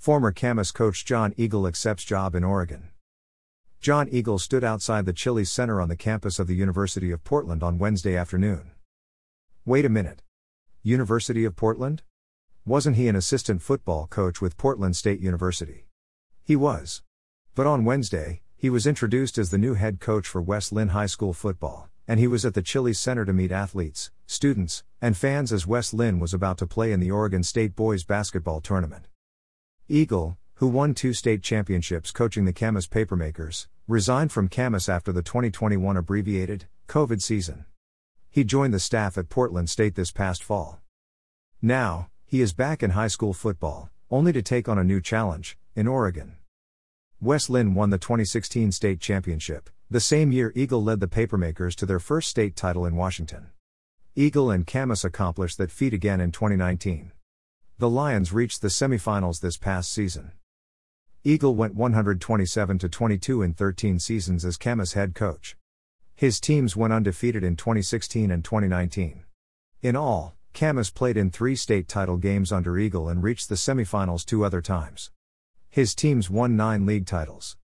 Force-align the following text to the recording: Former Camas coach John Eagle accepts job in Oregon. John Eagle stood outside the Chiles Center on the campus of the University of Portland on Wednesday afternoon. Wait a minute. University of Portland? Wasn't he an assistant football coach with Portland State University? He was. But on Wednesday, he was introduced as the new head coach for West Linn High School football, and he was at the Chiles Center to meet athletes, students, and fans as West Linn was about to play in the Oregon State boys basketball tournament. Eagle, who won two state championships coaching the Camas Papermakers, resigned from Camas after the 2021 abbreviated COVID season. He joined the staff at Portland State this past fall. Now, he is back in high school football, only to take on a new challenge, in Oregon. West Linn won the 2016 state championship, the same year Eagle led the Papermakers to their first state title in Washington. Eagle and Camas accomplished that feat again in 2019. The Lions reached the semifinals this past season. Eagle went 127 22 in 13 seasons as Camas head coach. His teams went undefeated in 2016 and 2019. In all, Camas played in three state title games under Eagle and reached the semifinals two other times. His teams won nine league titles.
Former 0.00 0.32
Camas 0.32 0.72
coach 0.72 1.04
John 1.04 1.34
Eagle 1.36 1.66
accepts 1.66 2.04
job 2.04 2.34
in 2.34 2.42
Oregon. 2.42 2.88
John 3.82 4.08
Eagle 4.08 4.38
stood 4.38 4.64
outside 4.64 5.04
the 5.04 5.12
Chiles 5.12 5.52
Center 5.52 5.78
on 5.78 5.90
the 5.90 5.94
campus 5.94 6.38
of 6.38 6.46
the 6.46 6.54
University 6.54 7.10
of 7.10 7.22
Portland 7.22 7.62
on 7.62 7.76
Wednesday 7.76 8.16
afternoon. 8.16 8.70
Wait 9.66 9.84
a 9.84 9.90
minute. 9.90 10.22
University 10.82 11.44
of 11.44 11.54
Portland? 11.54 12.00
Wasn't 12.64 12.96
he 12.96 13.08
an 13.08 13.14
assistant 13.14 13.60
football 13.60 14.06
coach 14.06 14.40
with 14.40 14.56
Portland 14.56 14.96
State 14.96 15.20
University? 15.20 15.86
He 16.42 16.56
was. 16.56 17.02
But 17.54 17.66
on 17.66 17.84
Wednesday, 17.84 18.40
he 18.56 18.70
was 18.70 18.86
introduced 18.86 19.36
as 19.36 19.50
the 19.50 19.58
new 19.58 19.74
head 19.74 20.00
coach 20.00 20.26
for 20.26 20.40
West 20.40 20.72
Linn 20.72 20.88
High 20.88 21.04
School 21.04 21.34
football, 21.34 21.90
and 22.08 22.18
he 22.18 22.26
was 22.26 22.46
at 22.46 22.54
the 22.54 22.62
Chiles 22.62 22.98
Center 22.98 23.26
to 23.26 23.34
meet 23.34 23.52
athletes, 23.52 24.10
students, 24.26 24.82
and 25.02 25.14
fans 25.14 25.52
as 25.52 25.66
West 25.66 25.92
Linn 25.92 26.18
was 26.18 26.32
about 26.32 26.56
to 26.56 26.66
play 26.66 26.90
in 26.90 27.00
the 27.00 27.10
Oregon 27.10 27.42
State 27.42 27.76
boys 27.76 28.02
basketball 28.02 28.62
tournament. 28.62 29.09
Eagle, 29.90 30.38
who 30.54 30.68
won 30.68 30.94
two 30.94 31.12
state 31.12 31.42
championships 31.42 32.12
coaching 32.12 32.44
the 32.44 32.52
Camas 32.52 32.86
Papermakers, 32.86 33.66
resigned 33.88 34.30
from 34.30 34.48
Camas 34.48 34.88
after 34.88 35.10
the 35.10 35.20
2021 35.20 35.96
abbreviated 35.96 36.66
COVID 36.86 37.20
season. 37.20 37.64
He 38.30 38.44
joined 38.44 38.72
the 38.72 38.78
staff 38.78 39.18
at 39.18 39.28
Portland 39.28 39.68
State 39.68 39.96
this 39.96 40.12
past 40.12 40.44
fall. 40.44 40.78
Now, 41.60 42.08
he 42.24 42.40
is 42.40 42.52
back 42.52 42.84
in 42.84 42.90
high 42.90 43.08
school 43.08 43.32
football, 43.32 43.90
only 44.12 44.32
to 44.32 44.42
take 44.42 44.68
on 44.68 44.78
a 44.78 44.84
new 44.84 45.00
challenge, 45.00 45.58
in 45.74 45.88
Oregon. 45.88 46.36
West 47.20 47.50
Linn 47.50 47.74
won 47.74 47.90
the 47.90 47.98
2016 47.98 48.70
state 48.70 49.00
championship, 49.00 49.68
the 49.90 49.98
same 49.98 50.30
year 50.30 50.52
Eagle 50.54 50.84
led 50.84 51.00
the 51.00 51.08
Papermakers 51.08 51.74
to 51.74 51.84
their 51.84 51.98
first 51.98 52.28
state 52.28 52.54
title 52.54 52.86
in 52.86 52.94
Washington. 52.94 53.48
Eagle 54.14 54.52
and 54.52 54.68
Camas 54.68 55.04
accomplished 55.04 55.58
that 55.58 55.72
feat 55.72 55.92
again 55.92 56.20
in 56.20 56.30
2019. 56.30 57.10
The 57.80 57.88
Lions 57.88 58.30
reached 58.30 58.60
the 58.60 58.68
semifinals 58.68 59.40
this 59.40 59.56
past 59.56 59.90
season. 59.90 60.32
Eagle 61.24 61.54
went 61.54 61.74
127 61.74 62.78
22 62.78 63.40
in 63.40 63.54
13 63.54 63.98
seasons 63.98 64.44
as 64.44 64.58
Camas 64.58 64.92
head 64.92 65.14
coach. 65.14 65.56
His 66.14 66.40
teams 66.40 66.76
went 66.76 66.92
undefeated 66.92 67.42
in 67.42 67.56
2016 67.56 68.30
and 68.30 68.44
2019. 68.44 69.24
In 69.80 69.96
all, 69.96 70.36
Camas 70.52 70.90
played 70.90 71.16
in 71.16 71.30
three 71.30 71.56
state 71.56 71.88
title 71.88 72.18
games 72.18 72.52
under 72.52 72.78
Eagle 72.78 73.08
and 73.08 73.22
reached 73.22 73.48
the 73.48 73.54
semifinals 73.54 74.26
two 74.26 74.44
other 74.44 74.60
times. 74.60 75.10
His 75.70 75.94
teams 75.94 76.28
won 76.28 76.58
nine 76.58 76.84
league 76.84 77.06
titles. 77.06 77.56